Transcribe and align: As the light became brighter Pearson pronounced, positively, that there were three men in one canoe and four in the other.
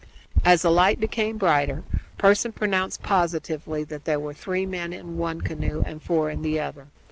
As 0.43 0.63
the 0.63 0.71
light 0.71 0.99
became 0.99 1.37
brighter 1.37 1.83
Pearson 2.17 2.53
pronounced, 2.53 3.03
positively, 3.03 3.83
that 3.83 4.05
there 4.05 4.19
were 4.19 4.33
three 4.33 4.65
men 4.65 4.93
in 4.93 5.19
one 5.19 5.41
canoe 5.41 5.83
and 5.85 6.01
four 6.01 6.31
in 6.31 6.41
the 6.41 6.59
other. 6.59 6.87